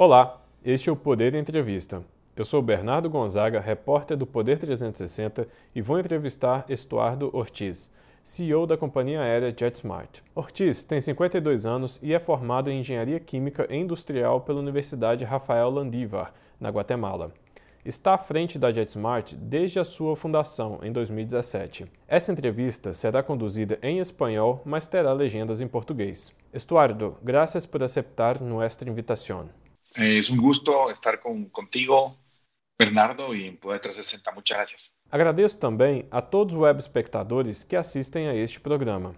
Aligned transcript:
Olá, 0.00 0.40
este 0.64 0.88
é 0.88 0.92
o 0.92 0.94
Poder 0.94 1.34
Entrevista. 1.34 2.04
Eu 2.36 2.44
sou 2.44 2.62
Bernardo 2.62 3.10
Gonzaga, 3.10 3.58
repórter 3.58 4.16
do 4.16 4.24
Poder 4.24 4.56
360 4.56 5.48
e 5.74 5.82
vou 5.82 5.98
entrevistar 5.98 6.64
Estuardo 6.68 7.36
Ortiz, 7.36 7.92
CEO 8.22 8.64
da 8.64 8.76
companhia 8.76 9.20
aérea 9.20 9.50
JetSmart. 9.52 10.20
Ortiz 10.36 10.84
tem 10.84 11.00
52 11.00 11.66
anos 11.66 11.98
e 12.00 12.14
é 12.14 12.20
formado 12.20 12.70
em 12.70 12.78
Engenharia 12.78 13.18
Química 13.18 13.66
e 13.68 13.74
Industrial 13.74 14.40
pela 14.40 14.60
Universidade 14.60 15.24
Rafael 15.24 15.68
Landívar, 15.68 16.32
na 16.60 16.68
Guatemala. 16.68 17.32
Está 17.84 18.14
à 18.14 18.18
frente 18.18 18.56
da 18.56 18.70
JetSmart 18.70 19.34
desde 19.34 19.80
a 19.80 19.84
sua 19.84 20.14
fundação, 20.14 20.78
em 20.80 20.92
2017. 20.92 21.86
Essa 22.06 22.30
entrevista 22.30 22.92
será 22.92 23.20
conduzida 23.20 23.80
em 23.82 23.98
espanhol, 23.98 24.62
mas 24.64 24.86
terá 24.86 25.12
legendas 25.12 25.60
em 25.60 25.66
português. 25.66 26.32
Estuardo, 26.54 27.16
graças 27.20 27.66
por 27.66 27.82
aceitar 27.82 28.40
nuestra 28.40 28.88
invitación. 28.88 29.46
Eh, 29.96 30.18
es 30.18 30.30
un 30.30 30.38
gusto 30.38 30.90
estar 30.90 31.20
con, 31.20 31.46
contigo, 31.46 32.16
Bernardo, 32.78 33.34
e 33.34 33.46
em 33.46 33.56
Poder 33.56 33.80
360. 33.80 34.32
Muchas 34.32 34.56
gracias. 34.56 34.98
Agradeço 35.10 35.58
também 35.58 36.06
a 36.10 36.20
todos 36.20 36.54
os 36.54 36.60
web 36.60 36.78
espectadores 36.78 37.64
que 37.64 37.76
assistem 37.76 38.28
a 38.28 38.34
este 38.34 38.60
programa. 38.60 39.14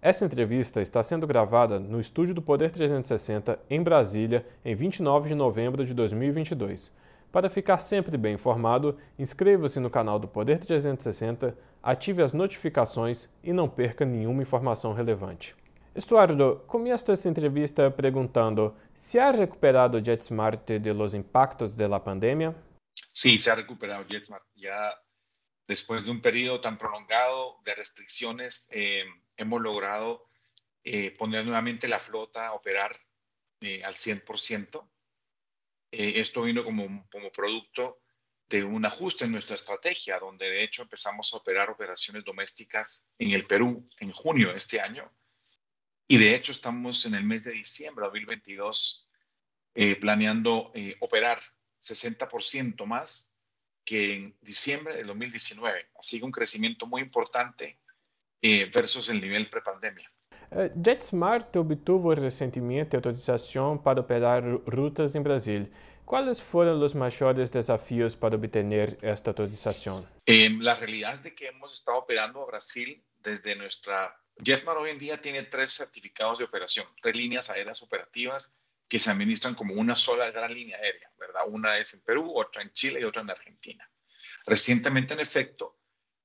Essa 0.00 0.26
entrevista 0.26 0.82
está 0.82 1.02
sendo 1.02 1.26
gravada 1.26 1.80
no 1.80 1.98
estúdio 1.98 2.34
do 2.34 2.42
Poder 2.42 2.70
360 2.70 3.58
em 3.70 3.82
Brasília, 3.82 4.46
em 4.64 4.74
29 4.74 5.30
de 5.30 5.34
novembro 5.34 5.84
de 5.84 5.94
2022. 5.94 6.92
Para 7.32 7.50
ficar 7.50 7.78
sempre 7.78 8.16
bem 8.16 8.34
informado, 8.34 8.98
inscreva-se 9.18 9.80
no 9.80 9.90
canal 9.90 10.18
do 10.18 10.28
Poder 10.28 10.58
360, 10.58 11.56
ative 11.82 12.22
as 12.22 12.32
notificações 12.32 13.28
e 13.42 13.52
não 13.52 13.68
perca 13.68 14.04
nenhuma 14.04 14.42
informação 14.42 14.92
relevante. 14.92 15.56
Estuardo, 15.94 16.66
comienzo 16.66 17.12
esta 17.12 17.28
entrevista 17.28 17.94
preguntando, 17.94 18.76
¿se 18.92 19.20
ha 19.20 19.30
recuperado 19.30 20.00
JetSmart 20.00 20.68
de 20.68 20.92
los 20.92 21.14
impactos 21.14 21.76
de 21.76 21.88
la 21.88 22.02
pandemia? 22.02 22.52
Sí, 23.12 23.38
se 23.38 23.52
ha 23.52 23.54
recuperado 23.54 24.04
JetSmart. 24.08 24.44
Ya 24.56 24.92
después 25.68 26.04
de 26.04 26.10
un 26.10 26.20
periodo 26.20 26.60
tan 26.60 26.78
prolongado 26.78 27.60
de 27.64 27.76
restricciones, 27.76 28.66
eh, 28.72 29.04
hemos 29.36 29.60
logrado 29.60 30.26
eh, 30.82 31.12
poner 31.12 31.44
nuevamente 31.44 31.86
la 31.86 32.00
flota 32.00 32.48
a 32.48 32.54
operar 32.54 33.00
eh, 33.60 33.84
al 33.84 33.94
100%. 33.94 34.90
esto 35.92 36.42
vino 36.42 36.64
como, 36.64 37.06
como 37.08 37.30
producto 37.30 38.00
de 38.48 38.64
un 38.64 38.84
ajuste 38.84 39.26
en 39.26 39.30
nuestra 39.30 39.54
estrategia, 39.54 40.18
donde 40.18 40.50
de 40.50 40.64
hecho 40.64 40.82
empezamos 40.82 41.32
a 41.32 41.36
operar 41.36 41.70
operaciones 41.70 42.24
domésticas 42.24 43.14
en 43.16 43.30
el 43.30 43.46
Perú 43.46 43.86
en 44.00 44.10
junio 44.10 44.50
de 44.50 44.58
este 44.58 44.80
año 44.80 45.08
y 46.06 46.18
de 46.18 46.34
hecho 46.34 46.52
estamos 46.52 47.06
en 47.06 47.14
el 47.14 47.24
mes 47.24 47.44
de 47.44 47.52
diciembre 47.52 48.04
de 48.04 48.08
2022 48.08 49.08
eh, 49.74 49.96
planeando 49.96 50.70
eh, 50.74 50.94
operar 51.00 51.40
60% 51.82 52.86
más 52.86 53.30
que 53.84 54.14
en 54.14 54.36
diciembre 54.40 54.96
del 54.96 55.08
2019. 55.08 55.86
Así 55.98 56.18
que 56.18 56.24
un 56.24 56.30
crecimiento 56.30 56.86
muy 56.86 57.02
importante 57.02 57.80
eh, 58.40 58.70
versus 58.72 59.08
el 59.08 59.20
nivel 59.20 59.48
prepandemia. 59.48 60.08
JetSmart 60.80 61.56
obtuvo 61.56 62.14
recientemente 62.14 62.96
autorización 62.96 63.82
para 63.82 64.02
operar 64.02 64.44
rutas 64.66 65.14
en 65.16 65.24
Brasil. 65.24 65.72
¿Cuáles 66.04 66.40
fueron 66.40 66.78
los 66.78 66.94
mayores 66.94 67.50
desafíos 67.50 68.14
para 68.14 68.36
obtener 68.36 68.98
esta 69.02 69.30
autorización? 69.30 70.06
la 70.26 70.76
realidad 70.76 71.14
es 71.14 71.22
de 71.22 71.34
que 71.34 71.48
hemos 71.48 71.74
estado 71.74 71.98
operando 71.98 72.42
a 72.42 72.46
Brasil 72.46 73.04
desde 73.18 73.56
nuestra 73.56 74.14
JetSmart 74.36 74.78
hoy 74.78 74.90
en 74.90 74.98
día 74.98 75.20
tiene 75.20 75.42
tres 75.44 75.72
certificados 75.72 76.38
de 76.38 76.44
operación, 76.44 76.86
tres 77.00 77.16
líneas 77.16 77.50
aéreas 77.50 77.82
operativas 77.82 78.52
que 78.88 78.98
se 78.98 79.10
administran 79.10 79.54
como 79.54 79.74
una 79.74 79.96
sola 79.96 80.30
gran 80.30 80.52
línea 80.52 80.76
aérea, 80.78 81.10
¿verdad? 81.18 81.42
Una 81.48 81.78
es 81.78 81.94
en 81.94 82.02
Perú, 82.02 82.32
otra 82.34 82.62
en 82.62 82.72
Chile 82.72 83.00
y 83.00 83.04
otra 83.04 83.22
en 83.22 83.30
Argentina. 83.30 83.90
Recientemente, 84.46 85.14
en 85.14 85.20
efecto, 85.20 85.78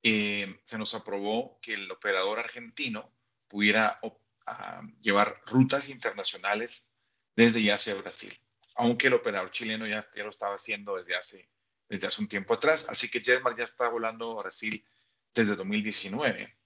eh, 0.03 0.59
se 0.63 0.77
nos 0.77 0.93
aprobó 0.93 1.59
que 1.61 1.73
el 1.73 1.89
operador 1.91 2.39
argentino 2.39 3.15
pudiera 3.47 3.99
llevar 5.01 5.41
rutas 5.45 5.89
internacionales 5.89 6.91
desde 7.35 7.61
ya 7.61 7.75
hacia 7.75 7.95
Brasil, 7.95 8.35
aunque 8.75 9.07
el 9.07 9.13
operador 9.13 9.51
chileno 9.51 9.85
ya, 9.85 10.03
ya, 10.15 10.23
lo 10.23 10.29
estaba 10.29 10.55
haciendo 10.55 10.95
desde 10.95 11.15
hace, 11.15 11.49
desde 11.87 12.07
hace 12.07 12.21
un 12.21 12.27
tiempo 12.27 12.53
atrás. 12.55 12.87
Así 12.89 13.09
que 13.09 13.21
JetSmart 13.21 13.57
ya 13.57 13.63
está 13.63 13.87
volando 13.89 14.31
a 14.31 14.43
Brasil 14.43 14.83
desde 15.33 15.55
2019. 15.55 16.58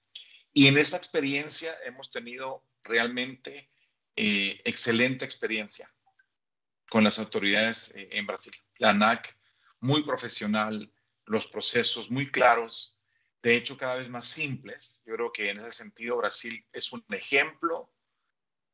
Y 0.53 0.67
en 0.67 0.77
esta 0.77 0.97
experiencia 0.97 1.75
hemos 1.83 2.11
tenido 2.11 2.63
realmente 2.83 3.71
eh, 4.15 4.61
excelente 4.63 5.25
experiencia 5.25 5.91
con 6.89 7.03
las 7.03 7.17
autoridades 7.17 7.91
eh, 7.95 8.09
en 8.11 8.27
Brasil. 8.27 8.53
La 8.77 8.91
ANAC, 8.91 9.35
muy 9.79 10.03
profesional, 10.03 10.93
los 11.25 11.47
procesos 11.47 12.11
muy 12.11 12.29
claros, 12.29 12.99
de 13.41 13.55
hecho 13.55 13.77
cada 13.77 13.95
vez 13.95 14.09
más 14.09 14.27
simples. 14.27 15.01
Yo 15.05 15.15
creo 15.15 15.31
que 15.31 15.49
en 15.49 15.59
ese 15.59 15.71
sentido 15.71 16.17
Brasil 16.17 16.63
es 16.71 16.93
un 16.93 17.03
ejemplo 17.09 17.91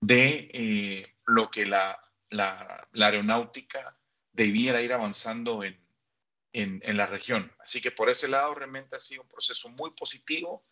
de 0.01 0.51
eh, 0.53 1.15
lo 1.25 1.49
que 1.49 1.65
la, 1.65 1.97
la, 2.29 2.89
aeronáutica 2.93 3.97
debiera 4.33 4.81
ir 4.81 4.91
avanzando 4.91 5.63
en, 5.63 5.79
en, 6.51 6.81
en 6.83 6.97
la 6.97 7.05
región. 7.05 7.55
Así 7.59 7.81
que 7.81 7.91
por 7.91 8.09
ese 8.09 8.27
lado 8.27 8.53
realmente 8.53 8.97
ha 8.97 8.99
sido 8.99 9.21
un 9.21 9.29
proceso 9.29 9.69
muy 9.69 9.91
positivo 9.91 10.65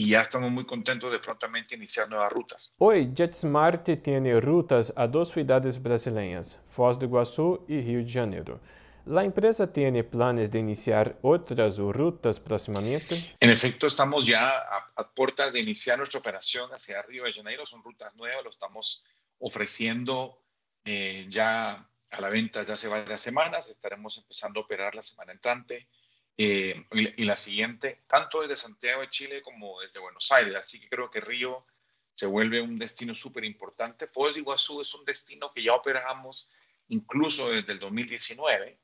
y 0.00 0.08
ya 0.08 0.22
estamos 0.22 0.50
muy 0.50 0.64
contentos 0.64 1.12
de 1.12 1.18
prontamente 1.18 1.74
iniciar 1.74 2.08
nuevas 2.08 2.32
rutas. 2.32 2.74
Hoy 2.78 3.12
JetSmart 3.14 3.86
tiene 4.02 4.40
rutas 4.40 4.94
a 4.96 5.06
dos 5.06 5.28
ciudades 5.28 5.82
brasileñas, 5.82 6.58
Foz 6.70 6.98
do 6.98 7.04
Iguaçu 7.04 7.66
y 7.68 7.82
Rio 7.82 8.02
de 8.02 8.10
Janeiro. 8.10 8.60
¿La 9.04 9.24
empresa 9.24 9.70
tiene 9.70 10.02
planes 10.02 10.50
de 10.50 10.58
iniciar 10.58 11.18
otras 11.20 11.76
rutas 11.76 12.40
próximamente? 12.40 13.34
En 13.40 13.50
efecto, 13.50 13.86
estamos 13.86 14.24
ya 14.24 14.48
a, 14.96 15.06
puertas 15.10 15.52
de 15.52 15.60
iniciar 15.60 15.98
nuestra 15.98 16.18
operación 16.18 16.70
hacia 16.72 17.02
Río 17.02 17.24
de 17.24 17.34
Janeiro. 17.34 17.66
Son 17.66 17.82
rutas 17.82 18.14
nuevas, 18.16 18.42
lo 18.42 18.48
estamos 18.48 19.04
ofreciendo 19.38 20.42
eh, 20.86 21.26
ya 21.28 21.72
a 22.12 22.20
la 22.22 22.30
venta 22.30 22.62
ya 22.64 22.72
hace 22.72 22.88
varias 22.88 23.20
semanas. 23.20 23.68
Estaremos 23.68 24.16
empezando 24.16 24.60
a 24.60 24.62
operar 24.62 24.94
la 24.94 25.02
semana 25.02 25.32
entrante. 25.32 25.88
Eh, 26.36 26.86
y, 26.92 27.24
la 27.24 27.36
siguiente, 27.36 28.02
tanto 28.06 28.40
desde 28.40 28.56
Santiago 28.56 29.02
de 29.02 29.10
Chile 29.10 29.42
como 29.42 29.80
desde 29.80 30.00
Buenos 30.00 30.32
Aires. 30.32 30.54
Así 30.54 30.80
que 30.80 30.88
creo 30.88 31.10
que 31.10 31.20
Río 31.20 31.66
se 32.14 32.26
vuelve 32.26 32.60
un 32.60 32.78
destino 32.78 33.14
súper 33.14 33.44
importante. 33.44 34.06
Foz 34.06 34.34
de 34.34 34.40
Iguazú 34.40 34.80
es 34.80 34.94
un 34.94 35.04
destino 35.04 35.52
que 35.52 35.62
ya 35.62 35.74
operamos 35.74 36.50
incluso 36.88 37.50
desde 37.50 37.72
el 37.72 37.78
2019. 37.78 38.78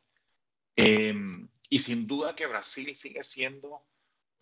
Em, 0.77 1.49
y 1.69 1.79
sin 1.79 2.07
duda 2.07 2.37
que 2.37 2.47
Brasil 2.47 2.95
sigue 2.95 3.23
siendo 3.23 3.83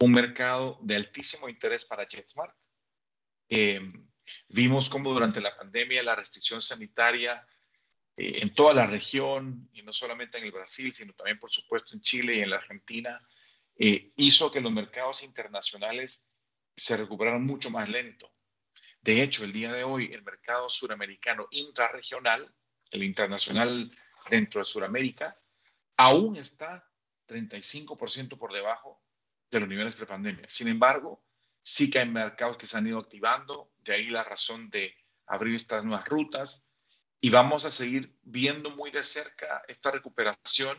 un 0.00 0.12
mercado 0.12 0.78
de 0.82 0.96
altísimo 0.96 1.48
interés 1.48 1.84
para 1.84 2.06
JetSmart. 2.06 2.56
Em, 3.48 4.08
vimos 4.48 4.88
como 4.88 5.12
durante 5.12 5.40
la 5.40 5.56
pandemia 5.56 6.02
la 6.02 6.16
restricción 6.16 6.60
sanitaria 6.60 7.46
eh, 8.16 8.40
en 8.42 8.52
toda 8.52 8.74
la 8.74 8.86
región, 8.86 9.68
y 9.72 9.82
no 9.82 9.92
solamente 9.92 10.38
en 10.38 10.44
el 10.44 10.52
Brasil, 10.52 10.94
sino 10.94 11.12
también, 11.14 11.38
por 11.38 11.50
supuesto, 11.50 11.94
en 11.94 12.00
Chile 12.00 12.34
y 12.36 12.40
en 12.40 12.50
la 12.50 12.56
Argentina, 12.56 13.20
eh, 13.76 14.12
hizo 14.16 14.52
que 14.52 14.60
los 14.60 14.72
mercados 14.72 15.22
internacionales 15.22 16.28
se 16.76 16.96
recuperaran 16.96 17.44
mucho 17.44 17.70
más 17.70 17.88
lento. 17.88 18.32
De 19.00 19.22
hecho, 19.22 19.44
el 19.44 19.52
día 19.52 19.72
de 19.72 19.84
hoy, 19.84 20.10
el 20.12 20.22
mercado 20.22 20.68
suramericano 20.68 21.46
intrarregional, 21.50 22.54
el 22.90 23.02
internacional 23.02 23.90
dentro 24.30 24.60
de 24.60 24.64
Suramérica, 24.64 25.38
aún 25.96 26.36
está 26.36 26.90
35% 27.28 28.38
por 28.38 28.52
debajo 28.52 29.02
de 29.50 29.60
los 29.60 29.68
niveles 29.68 29.96
prepandemia. 29.96 30.48
Sin 30.48 30.68
embargo, 30.68 31.22
sí 31.62 31.90
que 31.90 31.98
hay 31.98 32.08
mercados 32.08 32.56
que 32.56 32.66
se 32.66 32.76
han 32.76 32.86
ido 32.86 32.98
activando, 32.98 33.72
de 33.78 33.94
ahí 33.94 34.06
la 34.06 34.24
razón 34.24 34.70
de 34.70 34.96
abrir 35.26 35.54
estas 35.54 35.84
nuevas 35.84 36.06
rutas, 36.06 36.62
y 37.24 37.30
vamos 37.30 37.64
a 37.64 37.70
seguir 37.70 38.14
viendo 38.22 38.68
muy 38.68 38.90
de 38.90 39.02
cerca 39.02 39.62
esta 39.66 39.90
recuperación 39.90 40.76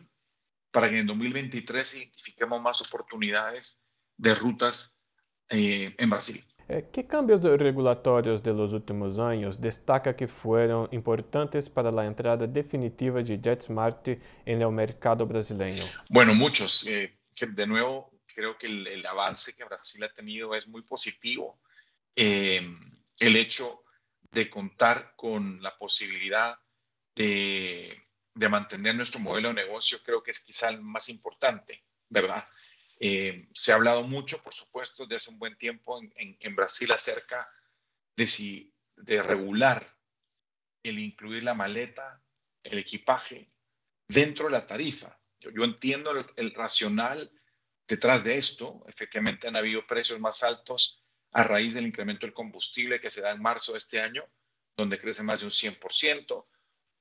para 0.70 0.88
que 0.92 1.00
en 1.00 1.08
2023 1.08 1.96
identifiquemos 1.96 2.62
más 2.62 2.82
oportunidades 2.82 3.84
de 4.16 4.36
rutas 4.36 5.02
eh, 5.50 5.96
en 5.98 6.08
Brasil. 6.08 6.46
Eh, 6.70 6.88
¿Qué 6.94 7.08
cambios 7.08 7.42
regulatorios 7.42 8.44
de 8.44 8.54
los 8.54 8.74
últimos 8.74 9.18
años 9.18 9.60
destaca 9.60 10.16
que 10.16 10.28
fueron 10.28 10.88
importantes 10.92 11.68
para 11.68 11.92
la 11.92 12.06
entrada 12.06 12.46
definitiva 12.46 13.24
de 13.24 13.40
JetSmart 13.42 14.08
en 14.46 14.62
el 14.62 14.72
mercado 14.72 15.26
brasileño? 15.26 15.84
Bueno, 16.12 16.36
muchos. 16.36 16.86
Eh, 16.86 17.18
de 17.42 17.66
nuevo, 17.66 18.12
creo 18.36 18.56
que 18.56 18.68
el, 18.68 18.86
el, 18.86 19.04
avance 19.08 19.56
que 19.56 19.64
Brasil 19.64 20.04
ha 20.04 20.14
tenido 20.14 20.54
es 20.54 20.68
muy 20.68 20.84
positivo. 20.84 21.60
el 22.16 23.36
hecho 23.36 23.85
de 24.36 24.50
contar 24.50 25.14
con 25.16 25.64
la 25.64 25.76
posibilidad 25.78 26.60
de, 27.16 28.02
mantener 28.50 28.94
nuestro 28.94 29.22
modelo 29.22 29.48
de 29.48 29.64
negocio, 29.64 30.04
creo 30.04 30.22
que 30.22 30.32
es 30.32 30.42
quizá 30.42 30.68
el 30.70 30.82
más 30.82 31.08
importante, 31.08 31.86
¿verdad? 32.10 32.46
Eh, 33.00 33.48
se 33.54 33.72
ha 33.72 33.76
hablado 33.76 34.04
mucho, 34.04 34.44
por 34.44 34.54
supuesto, 34.54 35.06
desde 35.06 35.16
hace 35.16 35.32
un 35.32 35.40
buen 35.40 35.58
tiempo 35.58 36.02
en, 36.18 36.56
Brasil 36.56 36.92
acerca 36.92 37.50
de, 38.18 38.28
si, 38.28 38.74
de 38.98 39.24
regular 39.24 39.98
el 40.84 41.00
incluir 41.00 41.44
la 41.44 41.54
maleta 41.54 42.22
el 42.64 42.80
equipaje 42.80 43.50
dentro 44.08 44.46
de 44.46 44.52
la 44.52 44.66
tarifa. 44.66 45.18
Yo, 45.40 45.64
entiendo 45.64 46.12
el, 46.36 46.54
racional 46.54 47.32
detrás 47.88 48.24
de 48.24 48.38
esto. 48.38 48.84
Efectivamente 48.88 49.48
han 49.48 49.56
habido 49.56 49.88
precios 49.88 50.20
más 50.20 50.44
altos 50.44 51.05
a 51.36 51.44
raíz 51.44 51.74
del 51.74 51.86
incremento 51.86 52.26
del 52.26 52.34
combustible 52.34 53.02
que 53.02 53.12
se 53.12 53.20
da 53.20 53.32
en 53.32 53.42
marzo 53.42 53.74
de 53.74 53.80
este 53.80 54.00
año, 54.00 54.24
donde 54.78 54.98
crece 54.98 55.22
más 55.22 55.42
de 55.42 55.46
un 55.46 55.52
100%, 55.52 56.46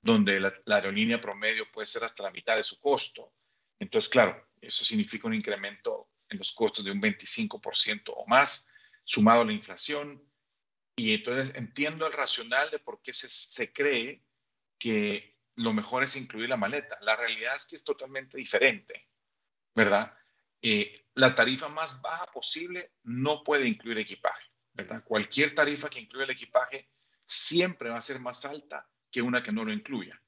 donde 0.02 0.40
la, 0.40 0.52
aerolínea 0.66 1.20
promedio 1.20 1.70
puede 1.70 1.86
ser 1.86 2.02
hasta 2.02 2.24
la 2.24 2.32
mitad 2.32 2.56
de 2.56 2.64
su 2.64 2.80
costo. 2.80 3.32
Entonces, 3.78 4.10
claro, 4.10 4.44
eso 4.60 4.84
significa 4.84 5.28
un 5.28 5.34
incremento 5.34 6.10
en 6.28 6.38
los 6.38 6.50
costos 6.50 6.84
de 6.84 6.90
un 6.90 7.00
25% 7.00 8.12
o 8.16 8.26
más, 8.26 8.68
sumado 9.04 9.42
a 9.42 9.44
la 9.44 9.52
inflación. 9.52 10.20
Y 10.96 11.14
entonces 11.14 11.54
entiendo 11.54 12.04
el 12.04 12.12
racional 12.12 12.72
de 12.72 12.80
por 12.80 13.00
qué 13.02 13.12
se, 13.12 13.28
se 13.28 13.72
cree 13.72 14.24
que 14.80 15.38
lo 15.54 15.72
mejor 15.72 16.02
es 16.02 16.16
incluir 16.16 16.48
la 16.48 16.56
maleta. 16.56 16.98
La 17.02 17.14
realidad 17.14 17.54
es 17.54 17.66
que 17.66 17.76
es 17.76 17.84
totalmente 17.84 18.36
diferente, 18.36 19.08
¿verdad? 19.76 20.12
Eh, 20.66 21.08
la 21.16 21.34
tarifa 21.34 21.68
más 21.68 22.00
baja 22.00 22.24
posible 22.32 22.94
no 23.02 23.44
puede 23.44 23.68
incluir 23.68 23.98
equipaje, 23.98 24.50
¿verdad? 24.72 25.04
Cualquier 25.04 25.54
tarifa 25.54 25.90
que 25.90 26.00
incluya 26.00 26.24
el 26.24 26.30
equipaje 26.30 26.88
siempre 27.22 27.90
va 27.90 27.98
a 27.98 28.00
ser 28.00 28.18
más 28.18 28.46
alta 28.46 28.88
que 29.10 29.20
una 29.20 29.42
que 29.42 29.52
no 29.52 29.62
lo 29.62 29.74
incluya, 29.74 30.18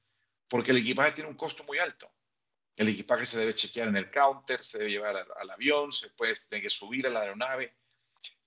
porque 0.46 0.72
el 0.72 0.76
equipaje 0.76 1.12
tiene 1.12 1.30
un 1.30 1.36
costo 1.36 1.64
muy 1.64 1.78
alto. 1.78 2.12
El 2.76 2.88
equipaje 2.88 3.24
se 3.24 3.38
debe 3.38 3.54
chequear 3.54 3.88
en 3.88 3.96
el 3.96 4.10
counter, 4.10 4.62
se 4.62 4.76
debe 4.76 4.90
llevar 4.90 5.16
al, 5.16 5.50
avión, 5.50 5.90
se 5.90 6.10
puede 6.10 6.34
tener 6.50 6.64
que 6.64 6.68
subir 6.70 7.06
a 7.06 7.10
la 7.10 7.22
aeronave. 7.22 7.78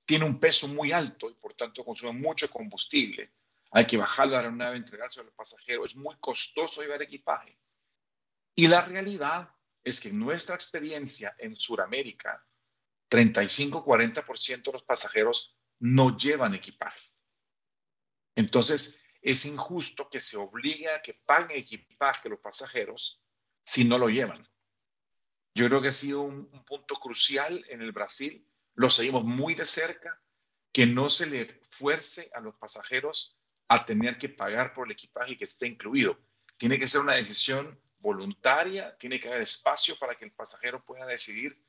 Tiene 0.05 0.25
un 0.25 0.39
peso 0.39 0.67
muy 0.67 0.91
alto 0.91 1.27
y 1.27 1.33
por 1.33 1.55
tanto 1.55 1.83
consume 1.83 2.13
mucho 2.13 2.51
combustible 2.51 3.33
hay 3.71 3.87
que 3.87 3.97
bajar 3.97 4.27
la 4.27 4.39
aeronave, 4.39 4.77
entregarse 4.77 5.21
al 5.21 5.31
pasajero, 5.31 5.85
es 5.85 5.95
muy 5.95 6.15
costoso 6.19 6.83
llevar 6.83 7.01
equipaje. 7.01 7.57
Y 8.53 8.67
la 8.67 8.81
realidad 8.81 9.55
es 9.83 10.01
que 10.01 10.09
en 10.09 10.19
nuestra 10.19 10.55
experiencia 10.55 11.35
en 11.37 11.55
Sudamérica, 11.55 12.45
35-40% 13.09 14.63
de 14.63 14.71
los 14.71 14.83
pasajeros 14.83 15.57
no 15.79 16.15
llevan 16.15 16.53
equipaje. 16.53 17.11
Entonces, 18.35 19.01
es 19.21 19.45
injusto 19.45 20.09
que 20.09 20.19
se 20.19 20.37
obligue 20.37 20.89
a 20.89 21.01
que 21.01 21.13
paguen 21.13 21.57
equipaje 21.57 22.29
los 22.29 22.39
pasajeros 22.39 23.21
si 23.65 23.83
no 23.83 23.97
lo 23.97 24.09
llevan. 24.09 24.41
Yo 25.55 25.67
creo 25.67 25.81
que 25.81 25.89
ha 25.89 25.93
sido 25.93 26.21
un, 26.21 26.49
un 26.51 26.63
punto 26.63 26.95
crucial 26.95 27.65
en 27.69 27.81
el 27.81 27.91
Brasil. 27.91 28.47
Lo 28.75 28.89
seguimos 28.89 29.25
muy 29.25 29.55
de 29.55 29.65
cerca, 29.65 30.21
que 30.71 30.85
no 30.85 31.09
se 31.09 31.25
le 31.25 31.59
fuerce 31.71 32.29
a 32.33 32.39
los 32.39 32.55
pasajeros 32.55 33.39
a 33.67 33.85
tener 33.85 34.17
que 34.17 34.29
pagar 34.29 34.73
por 34.73 34.87
el 34.87 34.93
equipaje 34.93 35.37
que 35.37 35.45
esté 35.45 35.67
incluido. 35.67 36.17
Tiene 36.57 36.79
que 36.79 36.87
ser 36.87 37.01
una 37.01 37.15
decisión 37.15 37.79
voluntaria, 37.99 38.95
tiene 38.97 39.19
que 39.19 39.27
haber 39.27 39.41
espacio 39.41 39.95
para 39.97 40.15
que 40.15 40.25
el 40.25 40.31
pasajero 40.31 40.83
pueda 40.83 41.05
decidir 41.05 41.61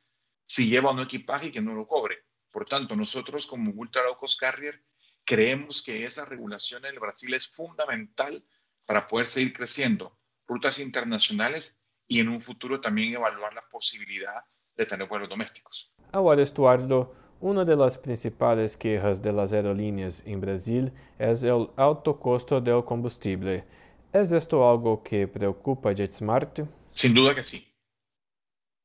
si 0.46 0.68
lleva 0.68 0.90
o 0.90 0.94
no 0.94 1.02
equipaje 1.02 1.46
y 1.46 1.50
que 1.50 1.60
no 1.60 1.74
lo 1.74 1.86
cobre. 1.86 2.18
Por 2.50 2.66
tanto, 2.66 2.96
nosotros 2.96 3.46
como 3.46 3.70
Ultra 3.72 4.02
Low 4.04 4.16
Cost 4.16 4.40
Carrier 4.40 4.82
creemos 5.24 5.82
que 5.82 6.04
esa 6.04 6.24
regulación 6.24 6.84
en 6.84 6.96
Brasil 6.96 7.32
es 7.34 7.48
fundamental 7.48 8.44
para 8.86 9.06
poder 9.06 9.26
seguir 9.26 9.52
creciendo 9.52 10.18
rutas 10.46 10.80
internacionales 10.80 11.78
y 12.08 12.18
en 12.18 12.28
un 12.28 12.40
futuro 12.40 12.80
también 12.80 13.14
evaluar 13.14 13.54
la 13.54 13.62
posibilidad 13.68 14.44
de 14.76 14.86
tener 14.86 15.06
vuelos 15.06 15.28
domésticos. 15.28 15.94
Ahora, 16.12 16.42
Estuardo, 16.42 17.14
Una 17.42 17.64
de 17.64 17.74
las 17.74 17.96
principales 17.96 18.76
quejas 18.76 19.22
de 19.22 19.32
las 19.32 19.52
aerolíneas 19.54 20.22
en 20.26 20.42
Brasil 20.42 20.92
es 21.18 21.42
el 21.42 21.70
alto 21.76 22.20
costo 22.20 22.60
del 22.60 22.84
combustible. 22.84 23.64
¿Es 24.12 24.32
esto 24.32 24.68
algo 24.68 25.04
que 25.04 25.28
preocupa 25.28 25.90
a 25.90 25.92
JetSmart? 25.92 26.60
Sin 26.90 27.14
duda 27.14 27.32
que 27.32 27.44
sí. 27.44 27.72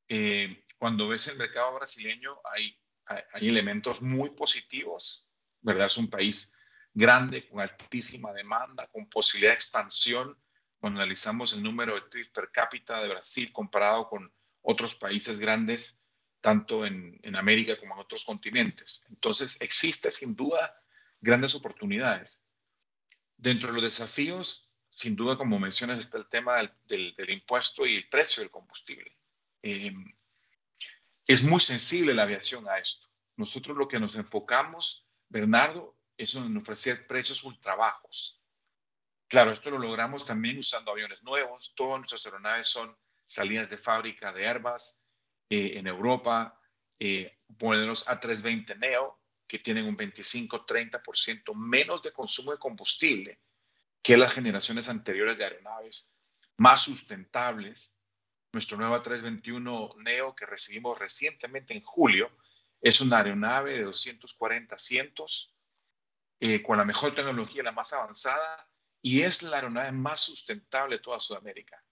Eh, 0.08 0.64
cuando 0.78 1.08
ves 1.08 1.26
el 1.26 1.36
mercado 1.36 1.74
brasileño 1.74 2.38
hay, 2.44 2.78
hay, 3.06 3.48
elementos 3.48 4.02
muy 4.02 4.30
positivos, 4.30 5.28
¿verdad? 5.60 5.86
Es 5.86 5.96
un 5.96 6.08
país 6.08 6.52
grande, 6.94 7.48
con 7.48 7.60
altísima 7.60 8.32
demanda, 8.32 8.86
con 8.86 9.08
posibilidad 9.08 9.50
de 9.50 9.56
expansión. 9.56 10.38
Cuando 10.78 11.00
analizamos 11.00 11.52
el 11.54 11.62
número 11.62 11.96
de 11.96 12.02
trips 12.02 12.28
per 12.28 12.50
cápita 12.52 13.02
de 13.02 13.08
Brasil 13.08 13.52
comparado 13.52 14.08
con 14.08 14.32
otros 14.62 14.94
países 14.94 15.40
grandes, 15.40 16.06
tanto 16.40 16.86
en, 16.86 17.20
América 17.34 17.76
como 17.76 17.94
en 17.94 18.00
otros 18.00 18.24
continentes. 18.24 19.04
Entonces, 19.08 19.56
existe 19.60 20.12
sin 20.12 20.36
duda 20.36 20.76
grandes 21.20 21.56
oportunidades. 21.56 22.44
Dentro 23.36 23.68
de 23.68 23.74
los 23.74 23.82
desafíos, 23.82 24.65
sin 24.96 25.14
duda, 25.14 25.36
como 25.36 25.58
mencionas, 25.58 25.98
está 25.98 26.16
el 26.16 26.26
tema 26.26 26.56
del, 26.86 27.14
impuesto 27.28 27.84
y 27.84 27.96
el 27.96 28.08
precio 28.08 28.42
del 28.42 28.50
combustible. 28.50 29.14
Eh, 29.62 29.92
es 31.26 31.42
muy 31.42 31.60
sensible 31.60 32.14
la 32.14 32.22
aviación 32.22 32.66
a 32.66 32.78
esto. 32.78 33.06
Nosotros 33.36 33.76
lo 33.76 33.88
que 33.88 34.00
nos 34.00 34.14
enfocamos, 34.14 35.06
Bernardo, 35.28 35.98
es 36.16 36.34
en 36.34 36.56
ofrecer 36.56 37.06
precios 37.06 37.44
ultra 37.44 37.74
bajos. 37.74 38.42
Claro, 39.28 39.50
esto 39.50 39.68
lo 39.70 39.76
logramos 39.76 40.24
también 40.24 40.58
usando 40.58 40.92
aviones 40.92 41.22
nuevos. 41.22 41.74
Todas 41.76 41.98
nuestras 41.98 42.24
aeronaves 42.24 42.70
son 42.70 42.96
salidas 43.26 43.68
de 43.68 43.76
fábrica 43.76 44.32
de 44.32 44.48
Airbus 44.48 45.02
eh, 45.50 45.72
en 45.74 45.88
Europa, 45.88 46.58
eh, 46.98 47.36
modelos 47.60 48.08
A320 48.08 48.78
Neo, 48.78 49.20
que 49.46 49.58
tienen 49.58 49.84
un 49.84 49.96
25-30% 49.96 51.54
menos 51.54 52.00
de 52.02 52.12
consumo 52.12 52.52
de 52.52 52.58
combustible 52.58 53.42
que 54.06 54.16
las 54.16 54.32
generaciones 54.32 54.88
anteriores 54.88 55.36
de 55.36 55.42
aeronaves, 55.42 56.16
más 56.58 56.84
sustentables. 56.84 57.98
Nuestro 58.52 58.76
nuevo 58.76 58.94
A321 58.94 59.96
Neo 59.96 60.32
que 60.32 60.46
recibimos 60.46 60.96
recientemente 60.96 61.74
en 61.74 61.82
julio 61.82 62.30
es 62.80 63.00
una 63.00 63.18
aeronave 63.18 63.72
de 63.72 63.82
240 63.82 64.76
asientos 64.76 65.56
eh, 66.38 66.62
con 66.62 66.78
la 66.78 66.84
mejor 66.84 67.16
tecnología, 67.16 67.64
la 67.64 67.72
más 67.72 67.92
avanzada, 67.94 68.70
y 69.02 69.22
es 69.22 69.42
la 69.42 69.56
aeronave 69.56 69.90
más 69.90 70.20
sustentable 70.20 70.98
de 70.98 71.02
toda 71.02 71.18
Sudamérica. 71.18 71.84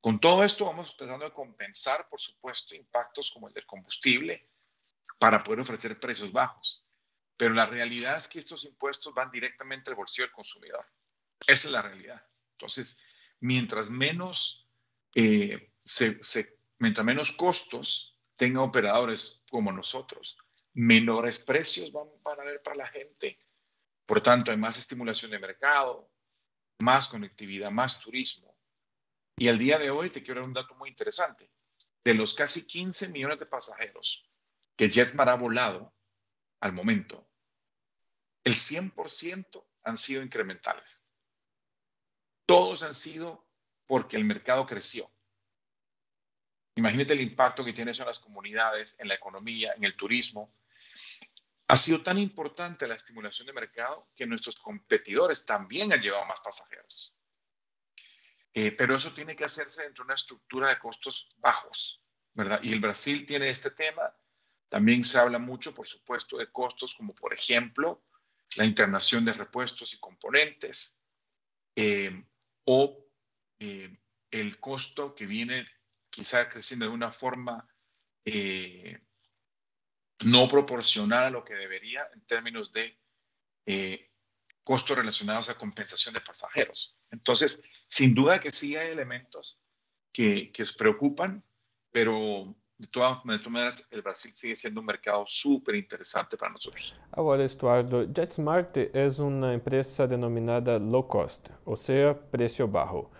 Con 0.00 0.20
todo 0.20 0.44
esto 0.44 0.64
vamos 0.64 0.96
tratando 0.96 1.24
de 1.24 1.32
compensar, 1.32 2.08
por 2.08 2.20
supuesto, 2.20 2.76
impactos 2.76 3.32
como 3.32 3.48
el 3.48 3.54
del 3.54 3.66
combustible 3.66 4.48
para 5.18 5.42
poder 5.42 5.58
ofrecer 5.58 5.98
precios 5.98 6.30
bajos. 6.30 6.86
Pero 7.36 7.52
la 7.52 7.66
realidad 7.66 8.16
es 8.16 8.28
que 8.28 8.38
estos 8.38 8.62
impuestos 8.62 9.12
van 9.12 9.32
directamente 9.32 9.90
al 9.90 9.96
bolsillo 9.96 10.26
del 10.26 10.32
consumidor. 10.32 10.86
Esa 11.46 11.68
es 11.68 11.72
la 11.72 11.82
realidad. 11.82 12.22
Entonces, 12.52 12.98
mientras 13.40 13.90
menos, 13.90 14.68
eh, 15.14 15.72
mientras 16.78 17.04
menos 17.06 17.32
costos 17.32 18.18
tengan 18.36 18.62
operadores 18.62 19.42
como 19.50 19.72
nosotros, 19.72 20.36
menores 20.74 21.40
precios 21.40 21.92
van, 21.92 22.08
van 22.22 22.40
a 22.40 22.42
haber 22.42 22.62
para 22.62 22.76
la 22.76 22.86
gente. 22.86 23.38
Por 24.06 24.20
tanto, 24.20 24.50
hay 24.50 24.56
más 24.56 24.78
estimulación 24.78 25.30
de 25.30 25.38
mercado, 25.38 26.10
más 26.78 27.08
conectividad, 27.08 27.70
más 27.70 28.00
turismo 28.00 28.58
y 29.38 29.46
al 29.46 29.58
día 29.58 29.78
de 29.78 29.90
hoy 29.90 30.10
te 30.10 30.22
quiero 30.22 30.40
dar 30.40 30.48
un 30.48 30.54
dato 30.54 30.74
muy 30.74 30.88
interesante. 30.88 31.50
De 32.04 32.12
los 32.14 32.34
casi 32.34 32.66
15 32.66 33.10
millones 33.10 33.38
de 33.38 33.46
pasajeros 33.46 34.28
que 34.76 34.90
JetSmart 34.90 35.30
ha 35.30 35.34
volado 35.34 35.94
al 36.60 36.72
momento, 36.72 37.30
el 38.42 38.54
100% 38.54 39.64
han 39.84 39.98
sido 39.98 40.22
incrementales. 40.22 41.07
Todos 42.48 42.82
han 42.82 42.94
sido 42.94 43.46
porque 43.86 44.16
el 44.16 44.24
mercado 44.24 44.64
creció. 44.64 45.12
Imagínate 46.76 47.12
el 47.12 47.20
impacto 47.20 47.62
que 47.62 47.74
tiene 47.74 47.90
eso 47.90 48.04
en 48.04 48.08
las 48.08 48.20
comunidades, 48.20 48.96
en 48.98 49.08
la 49.08 49.14
economía, 49.16 49.74
en 49.76 49.84
el 49.84 49.94
turismo. 49.94 50.50
Ha 51.66 51.76
sido 51.76 52.02
tan 52.02 52.16
importante 52.16 52.88
la 52.88 52.94
estimulación 52.94 53.46
de 53.46 53.52
mercado 53.52 54.08
que 54.16 54.26
nuestros 54.26 54.56
competidores 54.56 55.44
también 55.44 55.92
han 55.92 56.00
llevado 56.00 56.24
más 56.24 56.40
pasajeros. 56.40 57.18
Eh, 58.54 58.72
pero 58.72 58.96
eso 58.96 59.12
tiene 59.12 59.36
que 59.36 59.44
hacerse 59.44 59.82
dentro 59.82 60.04
de 60.04 60.06
una 60.06 60.14
estructura 60.14 60.68
de 60.68 60.78
costos 60.78 61.28
bajos, 61.36 62.02
¿verdad? 62.32 62.60
Y 62.62 62.72
el 62.72 62.80
Brasil 62.80 63.26
tiene 63.26 63.50
este 63.50 63.72
tema. 63.72 64.10
También 64.70 65.04
se 65.04 65.18
habla 65.18 65.38
mucho, 65.38 65.74
por 65.74 65.86
supuesto, 65.86 66.38
de 66.38 66.50
costos 66.50 66.94
como, 66.94 67.14
por 67.14 67.34
ejemplo, 67.34 68.06
la 68.56 68.64
internación 68.64 69.26
de 69.26 69.34
repuestos 69.34 69.92
y 69.92 70.00
componentes 70.00 70.98
eh, 71.76 72.24
o 72.70 73.02
eh, 73.60 73.98
el 74.30 74.60
costo 74.60 75.14
que 75.14 75.26
viene 75.26 75.64
quizá 76.10 76.50
creciendo 76.50 76.84
de 76.86 76.92
una 76.92 77.10
forma 77.10 77.66
no 80.22 80.48
proporcional 80.48 81.24
a 81.24 81.30
lo 81.30 81.44
que 81.46 81.54
debería 81.54 82.06
en 82.12 82.20
términos 82.26 82.70
de 82.72 83.00
costos 84.62 84.98
relacionados 84.98 85.48
a 85.48 85.56
compensación 85.56 86.12
de 86.12 86.20
pasajeros. 86.20 86.98
Entonces, 87.10 87.62
sin 87.86 88.14
duda 88.14 88.38
que 88.38 88.52
sí 88.52 88.76
hay 88.76 88.90
elementos 88.90 89.58
que, 90.12 90.52
que 90.52 90.62
os 90.62 90.74
preocupan, 90.74 91.42
pero 91.90 92.54
de 92.78 92.86
todas, 92.86 93.24
maneras, 93.24 93.88
el 93.90 94.02
Brasil 94.02 94.30
sigue 94.32 94.54
siendo 94.54 94.80
un 94.80 94.86
mercado 94.86 95.24
súper 95.26 95.74
interesante 95.74 96.36
para 96.36 96.52
nosotros. 96.52 96.94
Ahora, 97.10 97.44
Estuardo, 97.44 98.04
JetSmart 98.04 98.76
es 98.94 99.18
una 99.18 99.52
empresa 99.52 100.06
denominada 100.06 100.78
low 100.78 101.06
cost, 101.06 101.48
o 101.64 101.76
sea, 101.76 102.16
precio 102.16 102.68
bajo. 102.68 103.10